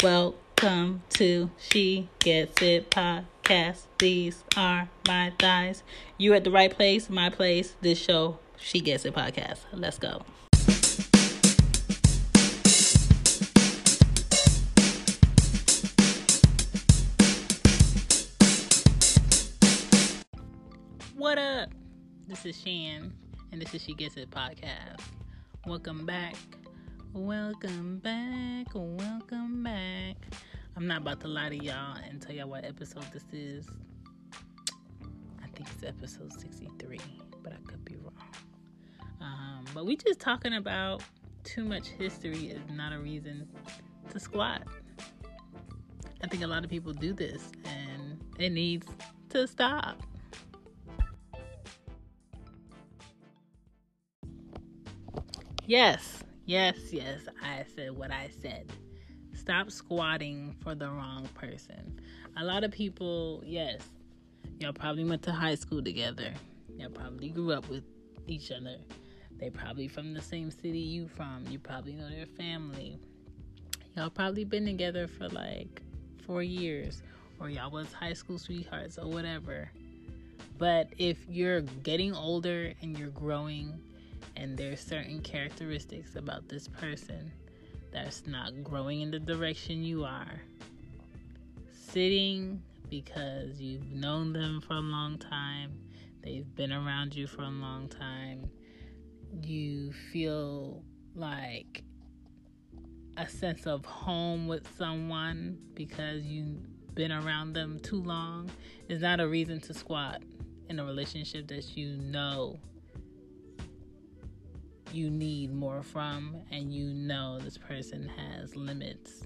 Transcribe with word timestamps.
Welcome 0.00 1.02
to 1.14 1.50
She 1.58 2.08
Gets 2.20 2.62
It 2.62 2.88
podcast. 2.88 3.86
These 3.98 4.44
are 4.56 4.88
my 5.08 5.32
thighs. 5.40 5.82
You 6.16 6.34
at 6.34 6.44
the 6.44 6.52
right 6.52 6.70
place, 6.70 7.10
my 7.10 7.30
place. 7.30 7.74
This 7.80 7.98
show, 7.98 8.38
She 8.56 8.78
Gets 8.78 9.04
It 9.06 9.14
podcast. 9.14 9.58
Let's 9.72 9.98
go. 9.98 10.22
What 21.16 21.38
up? 21.38 21.70
This 22.28 22.46
is 22.46 22.56
Shan, 22.56 23.12
and 23.50 23.60
this 23.60 23.74
is 23.74 23.82
She 23.82 23.94
Gets 23.94 24.16
It 24.16 24.30
podcast. 24.30 25.00
Welcome 25.66 26.06
back. 26.06 26.36
Welcome 27.14 28.00
back. 28.00 28.66
Welcome 28.74 29.62
back. 29.62 30.16
I'm 30.76 30.86
not 30.86 30.98
about 30.98 31.20
to 31.20 31.28
lie 31.28 31.48
to 31.48 31.56
y'all 31.56 31.96
and 31.96 32.20
tell 32.20 32.34
y'all 32.34 32.48
what 32.48 32.66
episode 32.66 33.06
this 33.12 33.24
is. 33.32 33.66
I 35.42 35.46
think 35.54 35.68
it's 35.74 35.82
episode 35.84 36.32
63, 36.38 37.00
but 37.42 37.54
I 37.54 37.56
could 37.66 37.82
be 37.84 37.96
wrong. 37.96 38.12
Um, 39.22 39.64
but 39.72 39.86
we 39.86 39.96
just 39.96 40.20
talking 40.20 40.54
about 40.54 41.02
too 41.44 41.64
much 41.64 41.88
history 41.88 42.48
is 42.48 42.60
not 42.70 42.92
a 42.92 42.98
reason 42.98 43.48
to 44.10 44.20
squat. 44.20 44.64
I 46.22 46.26
think 46.26 46.42
a 46.42 46.46
lot 46.46 46.62
of 46.62 46.70
people 46.70 46.92
do 46.92 47.14
this 47.14 47.50
and 47.64 48.22
it 48.38 48.50
needs 48.50 48.86
to 49.30 49.46
stop. 49.46 50.02
Yes, 55.66 56.22
yes, 56.48 56.76
yes, 56.92 57.20
I 57.42 57.64
said 57.76 57.96
what 57.96 58.10
I 58.10 58.30
said. 58.40 58.72
Stop 59.34 59.70
squatting 59.70 60.56
for 60.62 60.74
the 60.74 60.88
wrong 60.88 61.28
person. 61.34 62.00
A 62.36 62.44
lot 62.44 62.64
of 62.64 62.72
people, 62.72 63.42
yes, 63.44 63.82
y'all 64.58 64.72
probably 64.72 65.04
went 65.04 65.22
to 65.24 65.32
high 65.32 65.54
school 65.54 65.82
together. 65.82 66.32
Y'all 66.76 66.90
probably 66.90 67.28
grew 67.28 67.52
up 67.52 67.68
with 67.68 67.84
each 68.26 68.50
other. 68.50 68.78
They 69.38 69.50
probably 69.50 69.88
from 69.88 70.14
the 70.14 70.22
same 70.22 70.50
city 70.50 70.78
you 70.78 71.06
from. 71.06 71.44
You 71.48 71.58
probably 71.58 71.92
know 71.92 72.08
their 72.08 72.26
family. 72.26 72.98
Y'all 73.94 74.10
probably 74.10 74.44
been 74.44 74.64
together 74.64 75.06
for 75.06 75.28
like 75.28 75.82
four 76.26 76.42
years, 76.42 77.02
or 77.38 77.50
y'all 77.50 77.70
was 77.70 77.92
high 77.92 78.14
school 78.14 78.38
sweethearts 78.38 78.98
or 78.98 79.06
whatever. 79.08 79.70
But 80.56 80.88
if 80.96 81.18
you're 81.28 81.60
getting 81.60 82.14
older 82.14 82.72
and 82.80 82.98
you're 82.98 83.10
growing 83.10 83.78
and 84.38 84.56
there's 84.56 84.80
certain 84.80 85.20
characteristics 85.20 86.14
about 86.14 86.48
this 86.48 86.68
person 86.68 87.32
that's 87.92 88.26
not 88.26 88.62
growing 88.62 89.00
in 89.00 89.10
the 89.10 89.18
direction 89.18 89.82
you 89.82 90.04
are. 90.04 90.40
Sitting 91.72 92.62
because 92.88 93.60
you've 93.60 93.90
known 93.90 94.32
them 94.32 94.60
for 94.60 94.74
a 94.74 94.80
long 94.80 95.18
time, 95.18 95.72
they've 96.22 96.54
been 96.54 96.72
around 96.72 97.14
you 97.14 97.26
for 97.26 97.42
a 97.42 97.48
long 97.48 97.88
time, 97.88 98.48
you 99.42 99.92
feel 100.12 100.82
like 101.14 101.82
a 103.16 103.28
sense 103.28 103.66
of 103.66 103.84
home 103.84 104.46
with 104.46 104.66
someone 104.76 105.58
because 105.74 106.22
you've 106.22 106.94
been 106.94 107.10
around 107.10 107.52
them 107.52 107.80
too 107.80 108.00
long 108.02 108.48
is 108.88 109.02
not 109.02 109.20
a 109.20 109.26
reason 109.26 109.60
to 109.60 109.74
squat 109.74 110.22
in 110.68 110.78
a 110.78 110.84
relationship 110.84 111.48
that 111.48 111.76
you 111.76 111.96
know 111.96 112.58
you 114.92 115.10
need 115.10 115.54
more 115.54 115.82
from, 115.82 116.36
and 116.50 116.72
you 116.72 116.92
know 116.92 117.38
this 117.38 117.58
person 117.58 118.08
has 118.08 118.56
limits 118.56 119.22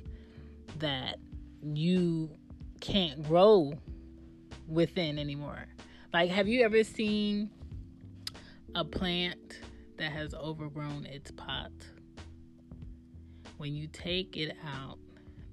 that 0.78 1.18
you 1.62 2.30
can't 2.80 3.22
grow 3.22 3.72
within 4.68 5.18
anymore. 5.18 5.66
Like, 6.12 6.30
have 6.30 6.48
you 6.48 6.62
ever 6.62 6.84
seen 6.84 7.50
a 8.74 8.84
plant 8.84 9.60
that 9.98 10.12
has 10.12 10.34
overgrown 10.34 11.06
its 11.06 11.30
pot? 11.30 11.72
When 13.58 13.74
you 13.74 13.86
take 13.86 14.36
it 14.36 14.56
out, 14.66 14.98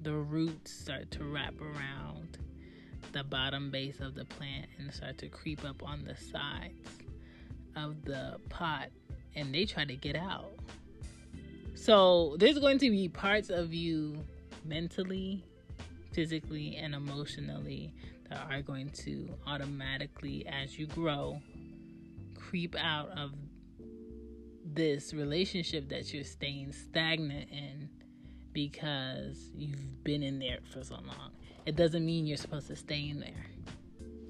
the 0.02 0.14
roots 0.14 0.72
start 0.72 1.12
to 1.12 1.26
wrap 1.26 1.60
around 1.62 2.38
the 3.12 3.24
bottom 3.24 3.70
base 3.72 4.00
of 4.00 4.16
the 4.16 4.26
plant 4.26 4.68
and 4.78 4.94
start 4.94 5.18
to 5.20 5.28
creep 5.30 5.66
up 5.66 5.84
on 5.84 6.04
the 6.04 6.16
sides 6.16 6.90
of 7.76 8.04
the 8.06 8.38
pot 8.50 8.90
and 9.36 9.54
they 9.54 9.66
try 9.66 9.86
to 9.86 9.96
get 9.96 10.16
out. 10.16 10.52
So 11.76 12.36
there's 12.40 12.60
going 12.60 12.78
to 12.80 12.90
be 12.90 13.08
parts 13.08 13.50
of 13.50 13.74
you 13.74 14.24
mentally, 14.66 15.44
physically, 16.12 16.76
and 16.76 16.94
emotionally 16.94 17.94
that 18.30 18.48
are 18.50 18.62
going 18.62 18.90
to 18.90 19.30
automatically, 19.48 20.46
as 20.48 20.78
you 20.78 20.88
grow, 20.88 21.42
creep 22.36 22.76
out 22.78 23.10
of 23.18 23.32
this 24.66 25.14
relationship 25.14 25.90
that 25.90 26.14
you're 26.14 26.24
staying 26.24 26.74
stagnant 26.74 27.50
in 27.50 27.90
because 28.54 29.52
you've 29.56 30.04
been 30.04 30.22
in 30.22 30.40
there 30.40 30.60
for 30.72 30.84
so 30.84 30.96
long. 30.96 31.32
It 31.66 31.76
doesn't 31.76 32.06
mean 32.06 32.28
you're 32.28 32.38
supposed 32.38 32.68
to 32.68 32.76
stay 32.76 33.10
in 33.10 33.20
there. 33.20 33.46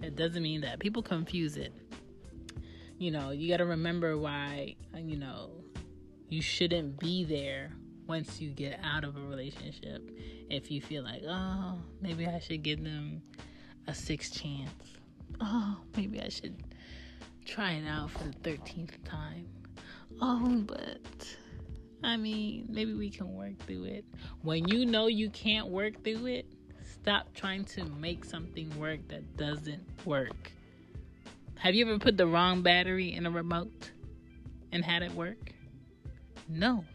It 0.02 0.16
doesn't 0.16 0.42
mean 0.42 0.62
that. 0.62 0.80
People 0.80 1.02
confuse 1.02 1.58
it 1.58 1.74
you 3.00 3.12
know, 3.12 3.32
you 3.32 3.50
got 3.50 3.58
to 3.58 3.66
remember 3.66 4.18
why, 4.18 4.76
you 4.96 5.18
know, 5.18 5.52
you 6.28 6.42
shouldn't 6.42 7.00
be 7.00 7.24
there 7.24 7.72
once 8.08 8.42
you 8.42 8.50
get 8.50 8.80
out 8.84 9.06
of 9.06 9.16
a 9.16 9.22
relationship. 9.22 10.12
If 10.50 10.70
you 10.70 10.82
feel 10.82 11.04
like, 11.04 11.24
oh, 11.28 11.80
maybe 12.02 12.28
I 12.28 12.40
should 12.40 12.62
give 12.62 12.84
them 12.84 13.22
a 13.88 13.96
sixth 13.96 14.40
chance. 14.40 14.98
Oh, 15.40 15.78
maybe 15.96 16.20
I 16.20 16.28
should 16.28 16.62
try 17.46 17.72
it 17.72 17.88
out 17.88 18.12
for 18.12 18.26
the 18.26 18.34
13th 18.50 19.04
time. 19.06 19.48
Oh, 20.22 20.62
but 20.68 21.38
I 22.04 22.18
mean, 22.18 22.68
maybe 22.70 22.94
we 22.94 23.10
can 23.10 23.34
work 23.34 23.58
through 23.60 23.86
it. 23.86 24.04
When 24.42 24.68
you 24.68 24.86
know 24.86 25.08
you 25.08 25.30
can't 25.30 25.70
work 25.70 26.04
through 26.04 26.26
it, 26.26 26.46
stop 26.84 27.34
trying 27.34 27.64
to 27.66 27.86
make 27.86 28.26
something 28.26 28.78
work 28.78 29.08
that 29.08 29.38
doesn't 29.38 30.06
work. 30.06 30.52
Have 31.60 31.76
you 31.76 31.86
ever 31.86 32.00
put 32.00 32.16
the 32.16 32.26
wrong 32.26 32.62
battery 32.62 33.14
in 33.14 33.26
a 33.26 33.32
remote 33.32 33.92
and 34.72 34.84
had 34.84 35.04
it 35.04 35.12
work? 35.12 35.52
No. 36.48 36.86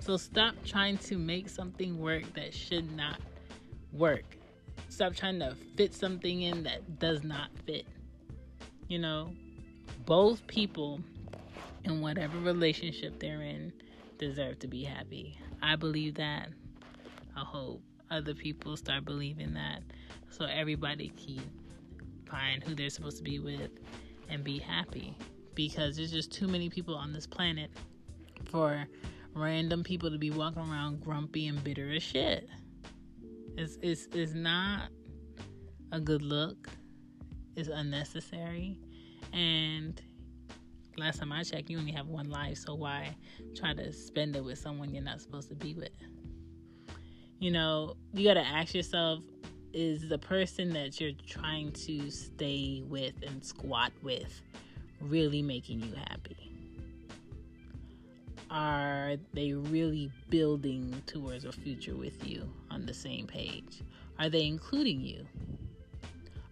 So 0.00 0.16
stop 0.16 0.56
trying 0.64 0.98
to 0.98 1.16
make 1.16 1.48
something 1.48 2.00
work 2.00 2.24
that 2.34 2.52
should 2.52 2.90
not 2.96 3.20
work. 3.92 4.36
Stop 4.88 5.14
trying 5.14 5.38
to 5.38 5.54
fit 5.76 5.94
something 5.94 6.42
in 6.42 6.64
that 6.64 6.98
does 6.98 7.22
not 7.22 7.50
fit. 7.64 7.86
You 8.88 8.98
know, 8.98 9.32
both 10.06 10.44
people 10.48 11.00
in 11.84 12.00
whatever 12.00 12.40
relationship 12.40 13.20
they're 13.20 13.42
in 13.42 13.72
deserve 14.18 14.58
to 14.58 14.66
be 14.66 14.82
happy. 14.82 15.38
I 15.62 15.76
believe 15.76 16.16
that. 16.16 16.48
I 17.36 17.44
hope 17.44 17.80
other 18.10 18.34
people 18.34 18.76
start 18.76 19.04
believing 19.04 19.54
that 19.54 19.84
so 20.30 20.46
everybody 20.46 21.10
can 21.10 21.44
find 22.32 22.64
who 22.64 22.74
they're 22.74 22.90
supposed 22.90 23.18
to 23.18 23.22
be 23.22 23.38
with 23.38 23.70
and 24.30 24.42
be 24.42 24.58
happy 24.58 25.16
because 25.54 25.96
there's 25.96 26.10
just 26.10 26.32
too 26.32 26.48
many 26.48 26.70
people 26.70 26.94
on 26.94 27.12
this 27.12 27.26
planet 27.26 27.70
for 28.50 28.86
random 29.34 29.84
people 29.84 30.10
to 30.10 30.18
be 30.18 30.30
walking 30.30 30.62
around 30.62 31.00
grumpy 31.00 31.46
and 31.46 31.62
bitter 31.62 31.92
as 31.92 32.02
shit. 32.02 32.48
It's, 33.56 33.78
it's, 33.82 34.08
it's 34.12 34.32
not 34.32 34.88
a 35.92 36.00
good 36.00 36.22
look. 36.22 36.68
It's 37.54 37.68
unnecessary. 37.68 38.78
And 39.34 40.00
last 40.96 41.18
time 41.18 41.32
I 41.32 41.42
checked, 41.42 41.68
you 41.68 41.78
only 41.78 41.92
have 41.92 42.06
one 42.06 42.30
life, 42.30 42.58
so 42.58 42.74
why 42.74 43.14
try 43.54 43.74
to 43.74 43.92
spend 43.92 44.36
it 44.36 44.44
with 44.44 44.58
someone 44.58 44.94
you're 44.94 45.04
not 45.04 45.20
supposed 45.20 45.50
to 45.50 45.54
be 45.54 45.74
with? 45.74 45.90
You 47.40 47.50
know, 47.50 47.96
you 48.14 48.26
got 48.26 48.34
to 48.34 48.46
ask 48.46 48.74
yourself 48.74 49.22
is 49.72 50.08
the 50.08 50.18
person 50.18 50.72
that 50.74 51.00
you're 51.00 51.12
trying 51.26 51.72
to 51.72 52.10
stay 52.10 52.82
with 52.88 53.14
and 53.26 53.44
squat 53.44 53.92
with 54.02 54.42
really 55.00 55.42
making 55.42 55.80
you 55.80 55.94
happy? 55.94 56.36
Are 58.50 59.16
they 59.32 59.54
really 59.54 60.10
building 60.28 61.02
towards 61.06 61.44
a 61.44 61.52
future 61.52 61.96
with 61.96 62.26
you 62.28 62.52
on 62.70 62.84
the 62.84 62.92
same 62.92 63.26
page? 63.26 63.80
Are 64.18 64.28
they 64.28 64.46
including 64.46 65.00
you? 65.00 65.26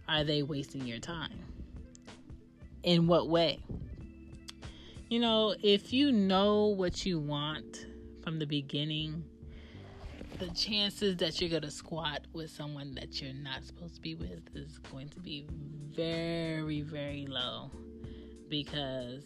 Are 0.09 0.23
they 0.23 0.41
wasting 0.41 0.87
your 0.87 0.99
time? 0.99 1.39
In 2.83 3.05
what 3.05 3.29
way? 3.29 3.59
You 5.09 5.19
know, 5.19 5.55
if 5.61 5.93
you 5.93 6.11
know 6.11 6.67
what 6.67 7.05
you 7.05 7.19
want 7.19 7.85
from 8.23 8.39
the 8.39 8.47
beginning, 8.47 9.23
the 10.39 10.49
chances 10.49 11.17
that 11.17 11.39
you're 11.39 11.49
going 11.49 11.61
to 11.61 11.71
squat 11.71 12.21
with 12.33 12.49
someone 12.49 12.95
that 12.95 13.21
you're 13.21 13.33
not 13.33 13.63
supposed 13.63 13.95
to 13.95 14.01
be 14.01 14.15
with 14.15 14.41
is 14.55 14.77
going 14.91 15.09
to 15.09 15.19
be 15.19 15.45
very, 15.95 16.81
very 16.81 17.25
low. 17.27 17.71
Because 18.49 19.23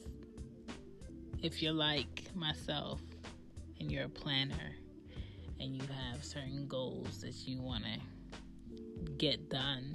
if 1.41 1.61
you're 1.61 1.73
like 1.73 2.23
myself 2.35 3.01
and 3.79 3.91
you're 3.91 4.05
a 4.05 4.09
planner 4.09 4.75
and 5.59 5.75
you 5.75 5.83
have 6.11 6.23
certain 6.23 6.67
goals 6.67 7.21
that 7.21 7.47
you 7.47 7.61
want 7.61 7.83
to 7.83 9.11
get 9.17 9.49
done 9.49 9.93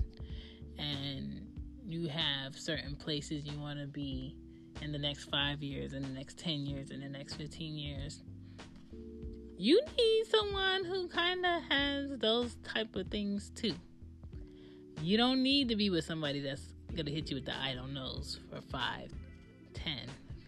and 0.79 1.47
you 1.85 2.09
have 2.09 2.57
certain 2.57 2.95
places 2.97 3.45
you 3.45 3.59
want 3.59 3.79
to 3.79 3.87
be 3.87 4.37
in 4.83 4.93
the 4.93 4.99
next 4.99 5.25
5 5.25 5.63
years 5.63 5.93
in 5.93 6.03
the 6.03 6.09
next 6.09 6.39
10 6.39 6.67
years 6.67 6.91
in 6.91 7.01
the 7.01 7.09
next 7.09 7.35
15 7.35 7.77
years 7.77 8.23
you 9.61 9.81
need 9.99 10.25
someone 10.31 10.85
who 10.85 11.09
kind 11.09 11.45
of 11.45 11.63
has 11.69 12.19
those 12.19 12.57
type 12.65 12.95
of 12.97 13.07
things 13.09 13.51
too 13.55 13.75
you 15.03 15.17
don't 15.17 15.43
need 15.43 15.69
to 15.69 15.77
be 15.77 15.91
with 15.91 16.05
somebody 16.05 16.41
that's 16.41 16.73
going 16.95 17.07
to 17.07 17.13
hit 17.13 17.31
you 17.31 17.37
with 17.37 17.45
the 17.47 17.57
I 17.57 17.75
don't 17.75 17.95
knows 17.95 18.41
for 18.51 18.61
5 18.61 19.11
10 19.75 19.99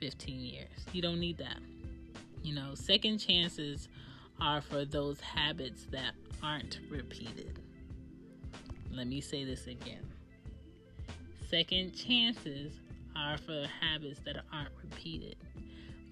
15 0.01 0.41
years 0.41 0.69
you 0.93 1.03
don't 1.03 1.21
need 1.21 1.39
that 1.39 1.59
you 2.43 2.55
know 2.55 2.75
second 2.75 3.19
chances 3.19 3.89
are 4.41 4.61
for 4.61 4.85
those 4.85 5.21
habits 5.21 5.87
that 5.93 6.15
aren't 6.43 6.81
repeated. 6.91 7.61
Let 8.91 9.07
me 9.07 9.21
say 9.21 9.45
this 9.45 9.67
again. 9.67 10.05
Second 11.49 11.93
chances 11.95 12.73
are 13.17 13.39
for 13.39 13.67
habits 13.81 14.21
that 14.25 14.37
aren't 14.53 14.73
repeated. 14.83 15.37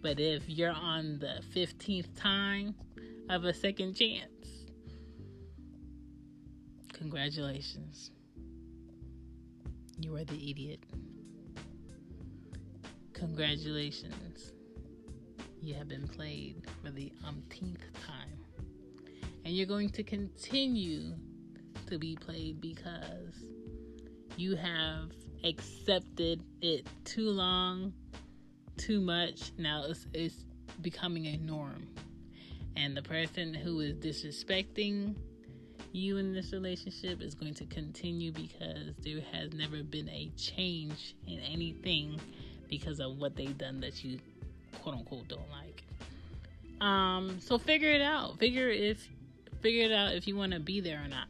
But 0.03 0.21
if 0.21 0.49
you're 0.49 0.73
on 0.73 1.19
the 1.19 1.43
15th 1.55 2.07
time 2.17 2.75
of 3.31 3.45
a 3.45 3.55
second 3.55 3.95
chance, 3.95 4.67
congratulations. 6.93 8.11
You 9.99 10.17
are 10.17 10.25
the 10.25 10.51
idiot. 10.51 10.81
Congratulations 13.13 14.53
you 15.63 15.75
have 15.75 15.89
been 15.89 16.09
played 16.09 16.63
for 16.83 16.91
the 16.91 17.13
umpteenth 17.27 17.85
time. 18.07 18.39
And 19.45 19.55
you're 19.55 19.67
going 19.67 19.91
to 19.91 20.03
continue 20.03 21.15
to 21.87 21.99
be 21.99 22.17
played 22.17 22.61
because 22.61 23.35
you 24.37 24.57
have 24.57 25.11
accepted 25.45 26.43
it 26.63 26.87
too 27.05 27.31
long, 27.31 27.93
too 28.77 29.01
much. 29.01 29.53
Now 29.59 29.85
it's, 29.89 30.07
it's 30.15 30.45
becoming 30.81 31.27
a 31.27 31.37
norm. 31.37 31.87
And 32.83 32.97
the 32.97 33.03
person 33.03 33.53
who 33.53 33.81
is 33.81 33.95
disrespecting 33.97 35.15
you 35.93 36.17
in 36.17 36.33
this 36.33 36.53
relationship 36.53 37.21
is 37.21 37.35
going 37.35 37.53
to 37.55 37.67
continue 37.67 38.33
because 38.33 38.95
there 39.03 39.21
has 39.33 39.53
never 39.53 39.83
been 39.83 40.09
a 40.09 40.31
change 40.37 41.15
in 41.27 41.41
anything 41.41 42.19
because 42.71 43.01
of 43.01 43.19
what 43.19 43.37
they've 43.37 43.59
done 43.59 43.81
that 43.81 44.03
you 44.03 44.19
quote 44.81 44.95
unquote 44.95 45.29
don't 45.29 45.51
like. 45.51 45.83
Um, 46.81 47.39
so 47.39 47.59
figure 47.59 47.91
it 47.91 48.01
out. 48.01 48.39
Figure 48.39 48.71
if 48.71 49.07
figure 49.61 49.85
it 49.85 49.93
out 49.93 50.15
if 50.15 50.27
you 50.27 50.35
want 50.35 50.53
to 50.53 50.61
be 50.61 50.81
there 50.81 51.03
or 51.05 51.09
not. 51.09 51.27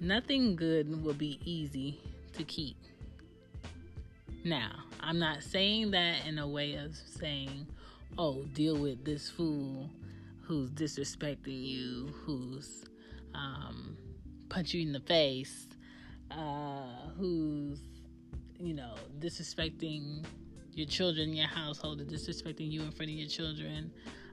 Nothing 0.00 0.54
good 0.54 1.02
will 1.02 1.14
be 1.14 1.40
easy 1.44 1.98
to 2.34 2.44
keep. 2.44 2.76
Now, 4.44 4.70
I'm 5.00 5.18
not 5.18 5.42
saying 5.42 5.90
that 5.92 6.26
in 6.26 6.38
a 6.38 6.46
way 6.46 6.74
of 6.74 6.96
saying, 6.96 7.66
"Oh, 8.16 8.42
deal 8.54 8.76
with 8.76 9.04
this 9.04 9.28
fool 9.28 9.90
who's 10.52 10.70
disrespecting 10.72 11.66
you, 11.66 12.12
who's 12.26 12.84
um, 13.34 13.96
punch 14.50 14.74
you 14.74 14.82
in 14.82 14.92
the 14.92 15.00
face, 15.00 15.66
uh, 16.30 17.08
who's 17.18 17.80
you 18.58 18.74
know 18.74 18.94
disrespecting 19.18 20.22
your 20.74 20.86
children, 20.86 21.32
your 21.32 21.46
household, 21.46 22.02
and 22.02 22.10
disrespecting 22.10 22.70
you 22.70 22.82
in 22.82 22.90
front 22.90 23.10
of 23.10 23.16
your 23.16 23.28
children 23.28 23.90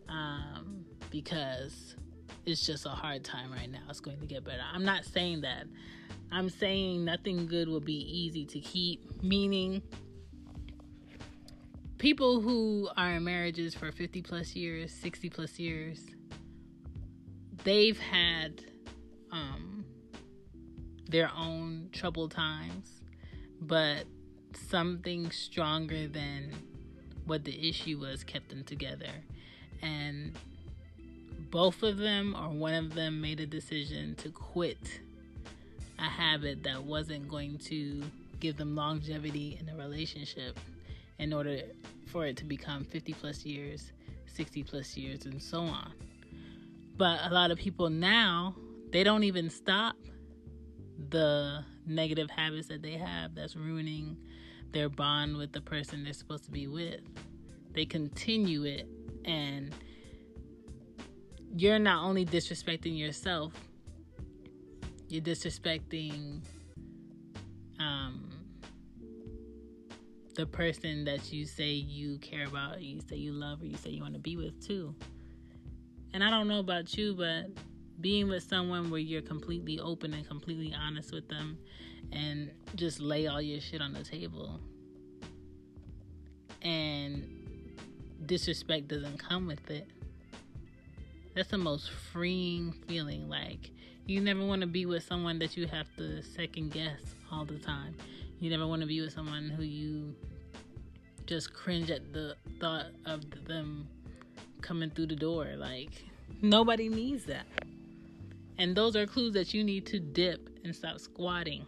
um, 0.10 0.84
because 1.10 1.96
it's 2.46 2.66
just 2.66 2.86
a 2.86 2.90
hard 2.90 3.24
time 3.24 3.50
right 3.54 3.72
now. 3.72 3.80
It's 3.90 4.02
going 4.02 4.20
to 4.20 4.26
get 4.26 4.44
better. 4.44 4.64
I'm 4.74 4.84
not 4.84 5.06
saying 5.06 5.40
that. 5.42 5.68
I'm 6.34 6.50
saying 6.50 7.06
nothing 7.06 7.48
good 7.48 7.70
will 7.70 7.80
be 7.80 7.94
easy 7.94 8.46
to 8.46 8.60
keep, 8.60 9.24
meaning 9.24 9.82
people 12.00 12.40
who 12.40 12.90
are 12.98 13.12
in 13.12 13.24
marriages 13.26 13.76
for 13.76 13.92
50 13.92 14.22
plus 14.24 14.56
years, 14.56 14.92
60 14.92 15.30
plus 15.30 15.60
years, 15.60 16.00
they've 17.66 18.00
had 18.00 18.64
um, 19.32 19.86
their 21.10 21.30
own 21.38 21.90
troubled 21.92 22.32
times, 22.32 23.02
but 23.62 24.06
something 24.70 25.30
stronger 25.30 26.08
than 26.08 26.54
what 27.26 27.44
the 27.44 27.70
issue 27.70 28.00
was 28.00 28.24
kept 28.24 28.50
them 28.50 28.64
together. 28.64 29.12
And 29.82 30.38
both 31.52 31.84
of 31.84 31.98
them 31.98 32.34
or 32.34 32.50
one 32.50 32.74
of 32.74 32.96
them 32.96 33.20
made 33.20 33.42
a 33.42 33.46
decision 33.46 34.16
to 34.16 34.30
quit 34.30 35.02
a 36.00 36.04
habit 36.04 36.64
that 36.64 36.82
wasn't 36.82 37.28
going 37.28 37.58
to 37.58 38.02
give 38.40 38.56
them 38.56 38.74
longevity 38.74 39.60
in 39.60 39.68
a 39.68 39.76
relationship 39.78 40.58
in 41.20 41.34
order 41.34 41.62
for 42.06 42.26
it 42.26 42.38
to 42.38 42.46
become 42.46 42.84
50 42.84 43.14
plus 43.14 43.46
years, 43.46 43.92
60 44.26 44.64
plus 44.64 44.98
years, 44.98 45.26
and 45.26 45.42
so 45.42 45.60
on. 45.60 45.92
But 46.98 47.20
a 47.24 47.34
lot 47.34 47.52
of 47.52 47.58
people 47.58 47.90
now, 47.90 48.56
they 48.92 49.04
don't 49.04 49.24
even 49.24 49.50
stop 49.50 49.96
the 51.10 51.64
negative 51.86 52.30
habits 52.30 52.68
that 52.68 52.82
they 52.82 52.94
have 52.94 53.36
that's 53.36 53.56
ruining 53.56 54.18
their 54.72 54.90
bond 54.90 55.38
with 55.38 55.52
the 55.52 55.62
person 55.62 56.04
they're 56.04 56.14
supposed 56.14 56.46
to 56.46 56.52
be 56.52 56.68
with. 56.68 57.02
They 57.74 57.86
continue 57.86 58.64
it, 58.66 58.88
and 59.26 59.74
you're 61.56 61.80
not 61.80 62.04
only 62.04 62.26
disrespecting 62.26 62.98
yourself, 62.98 63.54
you're 65.08 65.22
disrespecting 65.22 66.42
um, 67.80 68.30
the 70.40 70.46
person 70.46 71.04
that 71.04 71.34
you 71.34 71.46
say 71.46 71.68
you 71.68 72.18
care 72.20 72.46
about, 72.46 72.82
you 72.82 73.02
say 73.02 73.18
you 73.18 73.34
love, 73.34 73.62
or 73.62 73.66
you 73.66 73.76
say 73.76 73.90
you 73.90 74.02
want 74.02 74.14
to 74.14 74.22
be 74.22 74.38
with, 74.38 74.66
too. 74.66 74.96
And 76.14 76.24
I 76.24 76.30
don't 76.30 76.48
know 76.48 76.60
about 76.60 76.98
you, 76.98 77.14
but 77.14 77.48
being 78.00 78.30
with 78.30 78.44
someone 78.44 78.90
where 78.90 79.02
you're 79.02 79.22
completely 79.22 79.82
open 79.82 80.14
and 80.14 80.26
completely 80.26 80.74
honest 80.74 81.12
with 81.12 81.28
them 81.28 81.58
and 82.14 82.52
just 82.76 83.02
lay 83.02 83.28
all 83.28 83.42
your 83.42 83.60
shit 83.60 83.82
on 83.82 83.92
the 83.92 84.02
table. 84.02 84.62
And 86.62 87.28
disrespect 88.26 88.88
doesn't 88.88 89.18
come 89.18 89.46
with 89.46 89.70
it. 89.70 89.90
That's 91.36 91.50
the 91.50 91.58
most 91.58 91.92
freeing 92.14 92.72
feeling. 92.88 93.28
Like, 93.28 93.72
you 94.06 94.22
never 94.22 94.46
want 94.46 94.62
to 94.62 94.68
be 94.68 94.86
with 94.86 95.04
someone 95.04 95.38
that 95.40 95.58
you 95.58 95.68
have 95.68 95.94
to 95.98 96.24
second 96.24 96.72
guess 96.72 97.02
all 97.30 97.44
the 97.44 97.60
time. 97.60 97.94
You 98.40 98.50
never 98.50 98.66
want 98.66 98.82
to 98.82 98.88
be 98.88 99.02
with 99.02 99.12
someone 99.12 99.50
who 99.50 99.64
you 99.64 100.16
just 101.30 101.54
cringe 101.54 101.92
at 101.92 102.12
the 102.12 102.36
thought 102.60 102.88
of 103.06 103.22
them 103.46 103.88
coming 104.62 104.90
through 104.90 105.06
the 105.06 105.16
door. 105.16 105.54
Like, 105.56 105.92
nobody 106.42 106.90
needs 106.90 107.24
that. 107.26 107.46
And 108.58 108.76
those 108.76 108.96
are 108.96 109.06
clues 109.06 109.34
that 109.34 109.54
you 109.54 109.64
need 109.64 109.86
to 109.86 110.00
dip 110.00 110.50
and 110.64 110.76
stop 110.76 111.00
squatting. 111.00 111.68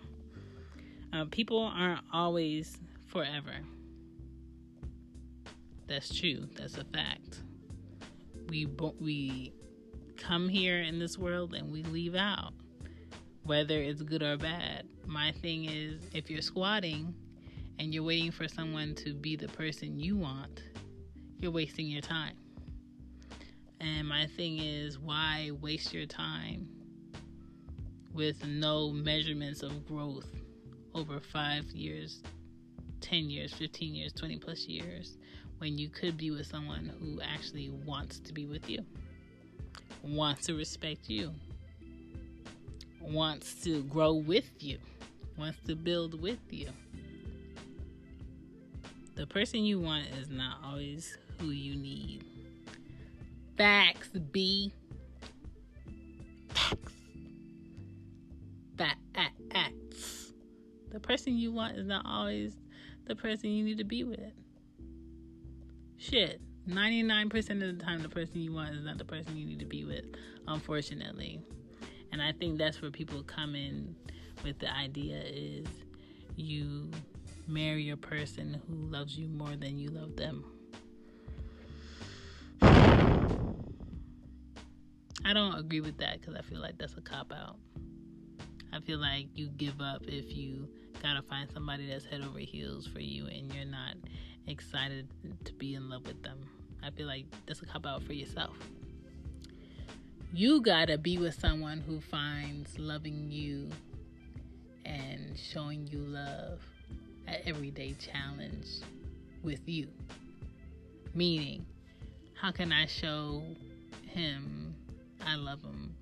Uh, 1.14 1.26
people 1.30 1.60
aren't 1.60 2.02
always 2.12 2.80
forever. 3.06 3.54
That's 5.88 6.14
true. 6.14 6.48
That's 6.56 6.78
a 6.78 6.86
fact. 6.86 7.44
We 8.50 8.66
we 9.00 9.54
come 10.18 10.50
here 10.50 10.82
in 10.82 10.98
this 10.98 11.20
world 11.20 11.54
and 11.54 11.72
we 11.72 11.84
leave 11.84 12.16
out, 12.16 12.54
whether 13.44 13.78
it's 13.78 14.02
good 14.02 14.24
or 14.24 14.38
bad. 14.38 14.88
My 15.06 15.32
thing 15.34 15.66
is, 15.66 16.02
if 16.14 16.32
you're 16.32 16.42
squatting 16.42 17.14
and 17.82 17.96
you're 17.96 18.04
waiting 18.04 18.30
for 18.30 18.48
someone 18.48 18.94
to 18.94 19.12
be 19.12 19.36
the 19.36 19.48
person 19.48 20.00
you 20.00 20.16
want, 20.16 20.62
you're 21.40 21.50
wasting 21.50 21.88
your 21.88 22.00
time. 22.00 22.36
And 23.80 24.08
my 24.08 24.28
thing 24.28 24.60
is, 24.60 25.00
why 25.00 25.50
waste 25.62 25.92
your 25.92 26.06
time 26.06 26.70
with 28.14 28.46
no 28.46 28.92
measurements 28.92 29.64
of 29.64 29.88
growth 29.88 30.28
over 30.94 31.20
five 31.20 31.66
years, 31.72 32.22
10 33.00 33.32
years, 33.32 33.52
15 33.54 33.96
years, 33.96 34.14
20 34.14 34.38
plus 34.38 34.68
years 34.68 35.18
when 35.58 35.80
you 35.80 35.90
could 35.90 36.18
be 36.18 36.30
with 36.30 36.46
someone 36.46 36.92
who 37.00 37.20
actually 37.22 37.72
wants 37.84 38.20
to 38.20 38.32
be 38.32 38.46
with 38.46 38.70
you, 38.70 38.86
wants 40.04 40.46
to 40.46 40.54
respect 40.54 41.10
you, 41.10 41.34
wants 43.02 43.56
to 43.64 43.82
grow 43.86 44.14
with 44.14 44.52
you, 44.60 44.78
wants 45.36 45.58
to 45.66 45.76
build 45.76 46.22
with 46.22 46.38
you. 46.52 46.70
The 49.16 49.28
person 49.28 49.64
you 49.64 49.80
want 49.80 50.08
is 50.20 50.30
not 50.30 50.58
always 50.64 51.18
who 51.40 51.48
you 51.48 51.76
need. 51.76 52.24
Facts, 53.58 54.10
B. 54.32 54.74
Facts. 56.50 56.94
Facts. 58.78 60.34
The 60.92 61.00
person 61.00 61.38
you 61.38 61.52
want 61.52 61.78
is 61.78 61.86
not 61.86 62.06
always 62.06 62.56
the 63.06 63.16
person 63.16 63.52
you 63.52 63.64
need 63.64 63.78
to 63.78 63.84
be 63.84 64.04
with. 64.04 64.34
Shit. 65.98 66.42
99% 66.68 67.36
of 67.36 67.78
the 67.78 67.84
time, 67.84 68.02
the 68.02 68.10
person 68.10 68.42
you 68.42 68.54
want 68.54 68.76
is 68.76 68.84
not 68.84 68.98
the 68.98 69.06
person 69.06 69.36
you 69.36 69.46
need 69.46 69.60
to 69.60 69.66
be 69.66 69.84
with, 69.84 70.06
unfortunately. 70.48 71.42
And 72.12 72.22
I 72.22 72.32
think 72.34 72.58
that's 72.58 72.82
where 72.82 72.92
people 72.92 73.24
come 73.24 73.56
in 73.56 73.96
with 74.44 74.60
the 74.60 74.72
idea 74.76 75.22
is 75.24 75.66
you 76.36 76.92
marry 77.48 77.90
a 77.90 77.98
person 77.98 78.62
who 78.68 78.76
loves 78.76 79.18
you 79.18 79.28
more 79.28 79.56
than 79.56 79.78
you 79.78 79.90
love 79.90 80.16
them. 80.16 80.46
I 85.24 85.34
don't 85.34 85.58
agree 85.58 85.82
with 85.82 85.98
that 86.00 86.20
because 86.20 86.36
I 86.36 86.42
feel 86.42 86.60
like 86.60 86.78
that's 86.78 86.96
a 86.98 87.02
cop 87.02 87.32
out. 87.32 87.58
I 88.74 88.80
feel 88.80 89.00
like 89.00 89.28
you 89.36 89.48
give 89.50 89.80
up 89.82 90.04
if 90.08 90.36
you 90.36 90.68
gotta 91.02 91.22
find 91.22 91.50
somebody 91.52 91.88
that's 91.88 92.06
head 92.06 92.22
over 92.22 92.40
heels 92.40 92.88
for 92.88 93.02
you 93.02 93.28
and 93.28 93.54
you're 93.54 93.66
not 93.66 93.96
excited 94.48 95.08
to 95.46 95.54
be 95.54 95.76
in 95.76 95.90
love 95.90 96.06
with 96.06 96.22
them. 96.24 96.40
I 96.84 96.90
feel 96.92 97.08
like 97.08 97.26
that's 97.46 97.62
a 97.62 97.66
cop 97.66 97.86
out 97.86 98.04
for 98.04 98.14
yourself. 98.14 98.58
You 100.34 100.62
gotta 100.62 100.98
be 100.98 101.18
with 101.18 101.40
someone 101.40 101.82
who 101.82 102.00
finds 102.00 102.80
loving 102.80 103.30
you 103.30 103.70
and 104.86 105.38
showing 105.38 105.88
you 105.88 106.00
love 106.00 106.62
everyday 107.46 107.94
challenge 107.94 108.68
with 109.44 109.68
you. 109.68 109.88
Meaning, 111.14 111.66
how 112.34 112.52
can 112.52 112.72
I 112.72 112.86
show 112.86 113.44
him 114.08 114.76
I 115.26 115.36
love 115.36 115.62
him 115.62 115.96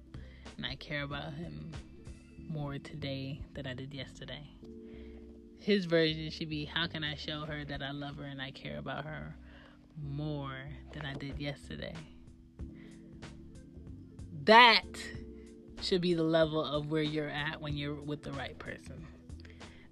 and 0.57 0.65
I 0.65 0.75
care 0.75 1.03
about 1.03 1.33
him 1.33 1.71
more 2.49 2.77
today 2.77 3.41
than 3.53 3.67
I 3.67 3.73
did 3.73 3.93
yesterday? 3.93 4.47
His 5.59 5.85
version 5.85 6.29
should 6.29 6.49
be 6.49 6.65
how 6.65 6.87
can 6.87 7.03
I 7.03 7.15
show 7.15 7.41
her 7.41 7.65
that 7.65 7.81
I 7.81 7.91
love 7.91 8.17
her 8.17 8.23
and 8.23 8.41
I 8.41 8.51
care 8.51 8.77
about 8.77 9.05
her 9.05 9.35
more 10.01 10.55
than 10.93 11.05
I 11.05 11.13
did 11.15 11.39
yesterday? 11.39 11.95
That 14.45 14.85
should 15.81 16.01
be 16.01 16.13
the 16.13 16.23
level 16.23 16.63
of 16.63 16.91
where 16.91 17.03
you're 17.03 17.29
at 17.29 17.61
when 17.61 17.77
you're 17.77 17.93
with 17.93 18.23
the 18.23 18.31
right 18.31 18.57
person. 18.57 19.05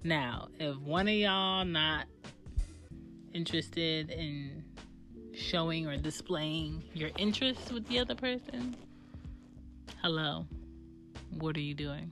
Now, 0.04 0.48
if 0.60 0.78
one 0.78 1.08
of 1.08 1.14
y'all 1.14 1.66
not 1.66 2.06
interested 3.34 4.10
in 4.10 4.64
showing 5.34 5.88
or 5.88 5.98
displaying 5.98 6.84
your 6.94 7.10
interest 7.18 7.72
with 7.72 7.88
the 7.88 8.00
other 8.00 8.16
person, 8.16 8.76
hello, 10.02 10.46
what 11.38 11.56
are 11.58 11.62
you 11.62 11.74
doing? 11.74 12.12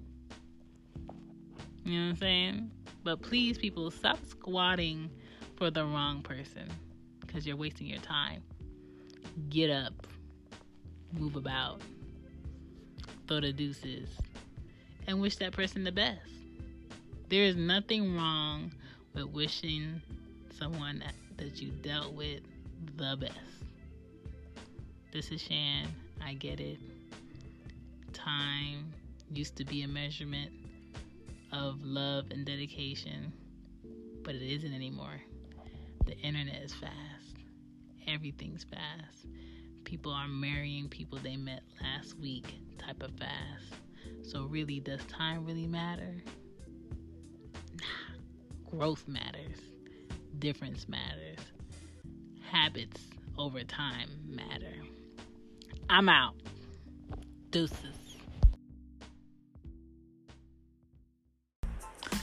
You 1.84 2.00
know 2.00 2.06
what 2.06 2.10
I'm 2.10 2.18
saying? 2.18 2.72
But 3.04 3.22
please, 3.22 3.58
people, 3.58 3.92
stop 3.92 4.18
squatting 4.26 5.10
for 5.56 5.70
the 5.70 5.86
wrong 5.86 6.22
person 6.22 6.68
because 7.22 7.46
you're 7.46 7.56
wasting 7.56 7.88
your 7.88 8.00
time. 8.00 8.42
Get 9.50 9.70
up, 9.70 10.08
move 11.14 11.36
about, 11.36 11.82
throw 13.28 13.42
the 13.42 13.54
deuces, 13.54 14.10
and 15.08 15.22
wish 15.22 15.36
that 15.38 15.52
person 15.52 15.84
the 15.84 15.92
best. 15.92 16.20
There 17.28 17.44
is 17.44 17.56
nothing 17.56 18.16
wrong 18.16 18.72
with 19.16 19.26
wishing 19.26 20.00
someone 20.60 21.04
that 21.38 21.60
you 21.60 21.72
dealt 21.82 22.14
with 22.14 22.42
the 22.98 23.18
best. 23.20 23.34
This 25.12 25.32
is 25.32 25.42
Shan. 25.42 25.88
I 26.24 26.36
get 26.36 26.60
it. 26.60 26.78
Time 28.14 28.94
used 29.32 29.56
to 29.56 29.66
be 29.66 29.82
a 29.82 29.88
measurement 29.88 30.52
of 31.52 31.84
love 31.84 32.26
and 32.30 32.46
dedication, 32.46 33.34
but 34.24 34.36
it 34.36 34.44
isn't 34.44 34.74
anymore. 34.74 35.20
The 36.06 36.16
internet 36.20 36.62
is 36.62 36.74
fast, 36.76 37.38
everything's 38.08 38.66
fast. 38.66 39.26
People 39.84 40.12
are 40.12 40.28
marrying 40.28 40.90
people 40.90 41.18
they 41.18 41.38
met 41.38 41.64
last 41.82 42.20
week, 42.20 42.60
type 42.78 43.02
of 43.02 43.12
fast. 43.18 43.74
So, 44.22 44.46
really, 44.46 44.80
does 44.80 45.04
time 45.06 45.44
really 45.44 45.66
matter? 45.66 46.22
Growth 48.78 49.08
matters, 49.08 49.58
difference 50.38 50.90
matters, 50.90 51.40
habits 52.52 53.00
over 53.38 53.64
time 53.64 54.10
matter. 54.28 54.74
I'm 55.90 56.10
out. 56.10 56.36
Deuces. 57.52 58.18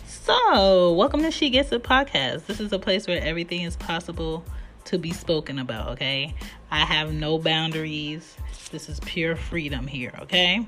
So, 0.06 0.92
welcome 0.92 1.23
to 1.23 1.30
She 1.30 1.49
Gets 1.49 1.73
It 1.73 1.82
podcast. 1.85 2.44
This 2.44 2.61
is 2.61 2.71
a 2.75 2.78
place 2.78 3.06
where 3.06 3.23
everything 3.23 3.62
is 3.62 3.76
possible 3.76 4.44
to 4.85 4.99
be 4.99 5.12
spoken 5.12 5.59
about, 5.59 5.88
okay? 5.92 6.35
I 6.71 6.80
have 6.80 7.14
no 7.14 7.38
boundaries. 7.38 8.37
This 8.71 8.90
is 8.90 9.00
pure 9.00 9.37
freedom 9.37 9.87
here, 9.87 10.12
okay? 10.21 10.66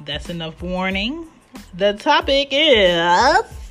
That's 0.00 0.28
enough 0.28 0.60
warning. 0.60 1.28
The 1.74 1.92
topic 1.92 2.48
is 2.50 3.63